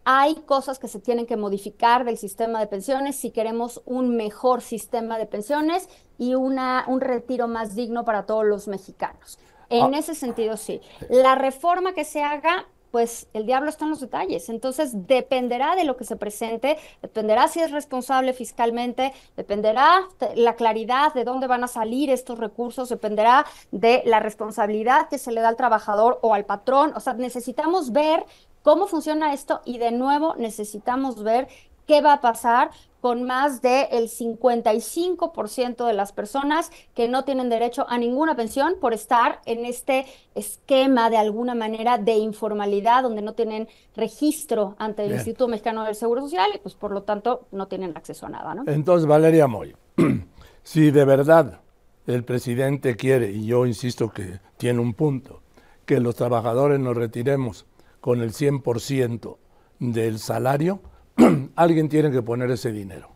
hay 0.05 0.35
cosas 0.47 0.79
que 0.79 0.89
se 0.89 1.01
tienen 1.01 1.27
que 1.27 1.39
modificar 1.39 2.05
del 2.05 2.19
sistema 2.19 2.61
de 2.61 2.67
pensiones 2.67 3.17
si 3.17 3.31
queremos 3.31 3.81
un 3.87 4.17
mejor 4.17 4.61
sistema 4.61 5.17
de 5.17 5.27
pensiones 5.27 5.89
y 6.19 6.35
una, 6.35 6.85
un 6.87 7.01
retiro 7.01 7.49
más 7.49 7.75
digno 7.75 8.05
para 8.05 8.27
todos 8.27 8.45
los 8.45 8.69
mexicanos. 8.69 9.39
En 9.73 9.95
ah. 9.95 9.99
ese 9.99 10.15
sentido, 10.15 10.57
sí. 10.57 10.81
La 11.09 11.35
reforma 11.35 11.95
que 11.95 12.05
se 12.05 12.23
haga, 12.23 12.67
pues 12.91 13.27
el 13.33 13.47
diablo 13.47 13.71
está 13.71 13.85
en 13.85 13.91
los 13.91 14.01
detalles. 14.01 14.51
Entonces, 14.51 15.07
dependerá 15.07 15.75
de 15.75 15.85
lo 15.85 15.97
que 15.97 16.05
se 16.05 16.17
presente, 16.17 16.79
dependerá 17.01 17.49
si 17.49 17.61
es 17.61 17.71
responsable 17.71 18.35
fiscalmente, 18.35 19.15
dependerá 19.35 20.03
de 20.21 20.37
la 20.37 20.55
claridad 20.57 21.15
de 21.15 21.25
dónde 21.25 21.47
van 21.47 21.65
a 21.65 21.69
salir 21.69 22.11
estos 22.11 22.39
recursos, 22.39 22.91
dependerá 22.91 23.47
de 23.71 24.03
la 24.05 24.21
responsabilidad 24.21 25.09
que 25.09 25.19
se 25.19 25.33
le 25.33 25.41
da 25.41 25.49
al 25.49 25.57
trabajador 25.57 26.19
o 26.21 26.35
al 26.35 26.45
patrón. 26.45 26.93
O 26.95 27.01
sea, 27.01 27.15
necesitamos 27.15 27.93
ver 27.93 28.27
cómo 28.63 28.87
funciona 28.87 29.33
esto 29.33 29.63
y 29.65 29.79
de 29.79 29.91
nuevo 29.91 30.35
necesitamos 30.37 31.23
ver 31.23 31.49
qué 31.87 32.03
va 32.03 32.13
a 32.15 32.21
pasar 32.21 32.71
con 33.03 33.25
más 33.25 33.61
del 33.63 34.09
55% 34.09 35.85
de 35.85 35.93
las 35.93 36.13
personas 36.13 36.71
que 36.95 37.09
no 37.09 37.25
tienen 37.25 37.49
derecho 37.49 37.85
a 37.89 37.99
ninguna 37.99 38.37
pensión 38.37 38.77
por 38.81 38.95
estar 38.95 39.41
en 39.45 39.67
este 39.67 40.07
esquema 40.37 41.11
de 41.11 41.17
alguna 41.17 41.57
manera 41.57 41.99
de 41.99 42.13
informalidad 42.13 43.03
donde 43.03 43.21
no 43.21 43.33
tienen 43.33 43.69
registro 43.97 44.77
ante 44.79 45.05
el 45.05 45.15
Instituto 45.15 45.49
Mexicano 45.49 45.83
del 45.83 45.97
Seguro 45.97 46.23
Social 46.23 46.49
y 46.55 46.59
pues 46.59 46.77
por 46.77 46.93
lo 46.93 47.03
tanto 47.03 47.49
no 47.51 47.67
tienen 47.67 47.97
acceso 47.97 48.27
a 48.27 48.29
nada. 48.29 48.55
¿no? 48.55 48.63
Entonces, 48.69 49.09
Valeria 49.09 49.49
Moy, 49.49 49.75
si 50.63 50.93
de 50.93 51.05
verdad 51.05 51.61
el 52.07 52.23
presidente 52.23 52.95
quiere, 52.95 53.33
y 53.33 53.47
yo 53.47 53.67
insisto 53.67 54.11
que 54.11 54.39
tiene 54.59 54.79
un 54.79 54.95
punto, 54.95 55.43
que 55.87 55.99
los 55.99 56.15
trabajadores 56.15 56.79
nos 56.79 56.97
retiremos 56.97 57.67
con 58.01 58.21
el 58.21 58.31
100% 58.33 59.39
del 59.81 60.21
salario, 60.21 60.81
alguien 61.57 61.89
tiene 61.89 62.11
que 62.11 62.21
poner 62.23 62.51
ese 62.51 62.73
dinero. 62.73 63.09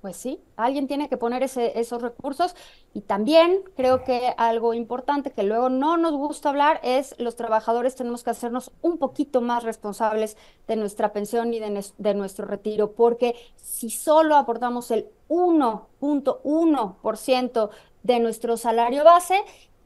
Pues 0.00 0.16
sí, 0.18 0.40
alguien 0.56 0.86
tiene 0.86 1.08
que 1.08 1.16
poner 1.16 1.42
ese, 1.42 1.80
esos 1.80 2.02
recursos 2.02 2.54
y 2.92 3.00
también 3.00 3.62
creo 3.74 4.04
que 4.04 4.34
algo 4.36 4.74
importante 4.74 5.30
que 5.30 5.44
luego 5.44 5.70
no 5.70 5.96
nos 5.96 6.12
gusta 6.12 6.50
hablar 6.50 6.78
es 6.82 7.14
los 7.16 7.36
trabajadores 7.36 7.96
tenemos 7.96 8.22
que 8.22 8.28
hacernos 8.28 8.70
un 8.82 8.98
poquito 8.98 9.40
más 9.40 9.62
responsables 9.62 10.36
de 10.68 10.76
nuestra 10.76 11.14
pensión 11.14 11.54
y 11.54 11.58
de, 11.58 11.82
de 11.96 12.14
nuestro 12.14 12.44
retiro, 12.44 12.92
porque 12.92 13.34
si 13.56 13.88
solo 13.88 14.36
aportamos 14.36 14.90
el 14.90 15.06
1.1% 15.30 17.70
de 18.02 18.20
nuestro 18.20 18.58
salario 18.58 19.04
base, 19.04 19.42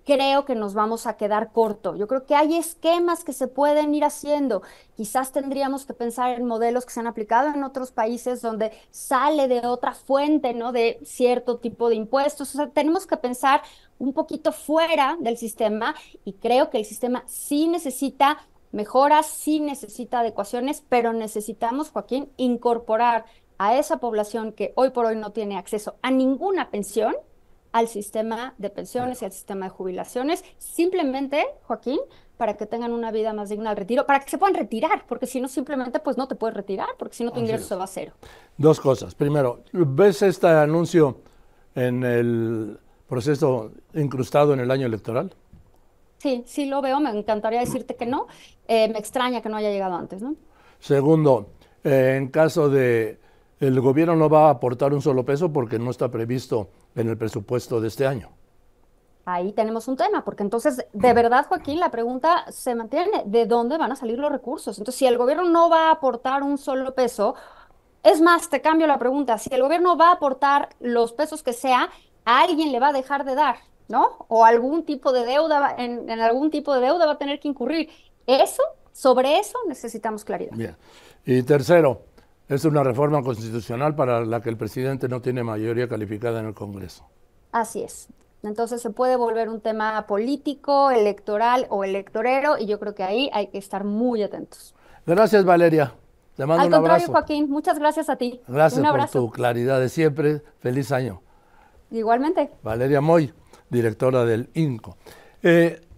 creo 0.08 0.46
que 0.46 0.54
nos 0.54 0.72
vamos 0.72 1.06
a 1.06 1.18
quedar 1.18 1.52
corto. 1.52 1.94
Yo 1.94 2.08
creo 2.08 2.24
que 2.24 2.34
hay 2.34 2.56
esquemas 2.56 3.24
que 3.24 3.34
se 3.34 3.46
pueden 3.46 3.94
ir 3.94 4.04
haciendo. 4.04 4.62
Quizás 4.96 5.32
tendríamos 5.32 5.84
que 5.84 5.92
pensar 5.92 6.30
en 6.30 6.46
modelos 6.46 6.86
que 6.86 6.92
se 6.94 7.00
han 7.00 7.06
aplicado 7.06 7.48
en 7.48 7.62
otros 7.62 7.92
países 7.92 8.40
donde 8.40 8.72
sale 8.90 9.48
de 9.48 9.66
otra 9.66 9.92
fuente, 9.92 10.54
¿no? 10.54 10.72
De 10.72 10.98
cierto 11.04 11.58
tipo 11.58 11.90
de 11.90 11.96
impuestos. 11.96 12.54
O 12.54 12.56
sea, 12.56 12.70
tenemos 12.70 13.06
que 13.06 13.18
pensar 13.18 13.60
un 13.98 14.14
poquito 14.14 14.50
fuera 14.50 15.18
del 15.20 15.36
sistema 15.36 15.94
y 16.24 16.32
creo 16.32 16.70
que 16.70 16.78
el 16.78 16.86
sistema 16.86 17.24
sí 17.26 17.68
necesita 17.68 18.38
mejoras, 18.72 19.26
sí 19.26 19.60
necesita 19.60 20.20
adecuaciones, 20.20 20.82
pero 20.88 21.12
necesitamos, 21.12 21.90
Joaquín, 21.90 22.32
incorporar 22.38 23.26
a 23.58 23.76
esa 23.76 23.98
población 23.98 24.52
que 24.52 24.72
hoy 24.74 24.88
por 24.88 25.04
hoy 25.04 25.16
no 25.16 25.32
tiene 25.32 25.58
acceso 25.58 25.96
a 26.00 26.10
ninguna 26.10 26.70
pensión 26.70 27.14
al 27.72 27.88
sistema 27.88 28.54
de 28.58 28.70
pensiones 28.70 29.22
y 29.22 29.24
al 29.24 29.32
sistema 29.32 29.66
de 29.66 29.70
jubilaciones, 29.70 30.44
simplemente, 30.58 31.44
Joaquín, 31.62 31.98
para 32.36 32.56
que 32.56 32.66
tengan 32.66 32.92
una 32.92 33.10
vida 33.10 33.32
más 33.32 33.48
digna 33.48 33.70
al 33.70 33.76
retiro, 33.76 34.06
para 34.06 34.20
que 34.20 34.30
se 34.30 34.38
puedan 34.38 34.54
retirar, 34.54 35.04
porque 35.06 35.26
si 35.26 35.40
no, 35.40 35.48
simplemente 35.48 35.98
pues 35.98 36.16
no 36.16 36.28
te 36.28 36.36
puedes 36.36 36.56
retirar, 36.56 36.88
porque 36.98 37.16
si 37.16 37.24
no 37.24 37.32
tu 37.32 37.40
ingreso 37.40 37.66
se 37.66 37.74
va 37.74 37.84
a 37.84 37.88
cero. 37.88 38.12
Dos 38.56 38.80
cosas. 38.80 39.14
Primero, 39.14 39.64
¿ves 39.72 40.22
este 40.22 40.46
anuncio 40.46 41.18
en 41.74 42.04
el 42.04 42.78
proceso 43.08 43.72
incrustado 43.94 44.54
en 44.54 44.60
el 44.60 44.70
año 44.70 44.86
electoral? 44.86 45.34
Sí, 46.18 46.42
sí 46.46 46.66
lo 46.66 46.80
veo, 46.80 47.00
me 47.00 47.10
encantaría 47.10 47.60
decirte 47.60 47.96
que 47.96 48.06
no, 48.06 48.26
eh, 48.66 48.88
me 48.88 48.98
extraña 48.98 49.40
que 49.40 49.48
no 49.48 49.56
haya 49.56 49.70
llegado 49.70 49.94
antes, 49.94 50.22
¿no? 50.22 50.34
Segundo, 50.80 51.50
eh, 51.84 52.14
en 52.16 52.28
caso 52.28 52.68
de 52.68 53.18
el 53.60 53.80
gobierno 53.80 54.14
no 54.14 54.28
va 54.28 54.46
a 54.46 54.50
aportar 54.50 54.92
un 54.92 55.02
solo 55.02 55.24
peso 55.24 55.52
porque 55.52 55.78
no 55.78 55.90
está 55.90 56.08
previsto 56.10 56.68
en 57.00 57.08
el 57.08 57.16
presupuesto 57.16 57.80
de 57.80 57.88
este 57.88 58.06
año. 58.06 58.30
Ahí 59.24 59.52
tenemos 59.52 59.88
un 59.88 59.96
tema, 59.96 60.24
porque 60.24 60.42
entonces, 60.42 60.86
de 60.90 61.12
verdad, 61.12 61.46
Joaquín, 61.46 61.80
la 61.80 61.90
pregunta 61.90 62.46
se 62.50 62.74
mantiene, 62.74 63.24
¿de 63.26 63.44
dónde 63.44 63.76
van 63.76 63.92
a 63.92 63.96
salir 63.96 64.18
los 64.18 64.32
recursos? 64.32 64.78
Entonces, 64.78 64.98
si 64.98 65.06
el 65.06 65.18
gobierno 65.18 65.44
no 65.44 65.68
va 65.68 65.88
a 65.88 65.90
aportar 65.90 66.42
un 66.42 66.56
solo 66.56 66.94
peso, 66.94 67.34
es 68.02 68.22
más, 68.22 68.48
te 68.48 68.62
cambio 68.62 68.86
la 68.86 68.98
pregunta, 68.98 69.36
si 69.36 69.52
el 69.52 69.60
gobierno 69.60 69.98
va 69.98 70.08
a 70.08 70.12
aportar 70.12 70.70
los 70.80 71.12
pesos 71.12 71.42
que 71.42 71.52
sea, 71.52 71.90
a 72.24 72.40
alguien 72.40 72.72
le 72.72 72.80
va 72.80 72.88
a 72.88 72.92
dejar 72.94 73.26
de 73.26 73.34
dar, 73.34 73.56
¿no? 73.88 74.24
O 74.28 74.46
algún 74.46 74.84
tipo 74.84 75.12
de 75.12 75.26
deuda, 75.26 75.74
en, 75.76 76.08
en 76.08 76.20
algún 76.20 76.50
tipo 76.50 76.72
de 76.72 76.80
deuda 76.80 77.04
va 77.04 77.12
a 77.12 77.18
tener 77.18 77.38
que 77.38 77.48
incurrir. 77.48 77.90
Eso, 78.26 78.62
sobre 78.92 79.38
eso 79.38 79.58
necesitamos 79.68 80.24
claridad. 80.24 80.56
Bien. 80.56 80.74
Y 81.26 81.42
tercero, 81.42 82.00
es 82.48 82.64
una 82.64 82.82
reforma 82.82 83.22
constitucional 83.22 83.94
para 83.94 84.24
la 84.24 84.40
que 84.40 84.48
el 84.48 84.56
presidente 84.56 85.08
no 85.08 85.20
tiene 85.20 85.42
mayoría 85.42 85.88
calificada 85.88 86.40
en 86.40 86.46
el 86.46 86.54
Congreso. 86.54 87.06
Así 87.52 87.82
es. 87.82 88.08
Entonces 88.42 88.80
se 88.80 88.90
puede 88.90 89.16
volver 89.16 89.48
un 89.48 89.60
tema 89.60 90.06
político, 90.06 90.90
electoral 90.90 91.66
o 91.70 91.84
electorero 91.84 92.56
y 92.58 92.66
yo 92.66 92.78
creo 92.78 92.94
que 92.94 93.02
ahí 93.02 93.30
hay 93.32 93.48
que 93.48 93.58
estar 93.58 93.84
muy 93.84 94.22
atentos. 94.22 94.74
Gracias, 95.06 95.44
Valeria. 95.44 95.94
Te 96.36 96.46
mando 96.46 96.62
Al 96.62 96.68
un 96.68 96.72
contrario, 96.72 97.06
abrazo. 97.06 97.12
Joaquín, 97.12 97.50
muchas 97.50 97.78
gracias 97.78 98.08
a 98.08 98.16
ti. 98.16 98.40
Gracias 98.46 98.80
un 98.80 98.96
por 98.96 99.10
tu 99.10 99.30
claridad 99.30 99.80
de 99.80 99.88
siempre. 99.88 100.42
Feliz 100.60 100.92
año. 100.92 101.20
Igualmente. 101.90 102.50
Valeria 102.62 103.00
Moy, 103.00 103.32
directora 103.70 104.24
del 104.24 104.50
INCO. 104.54 104.96
Eh, 105.42 105.80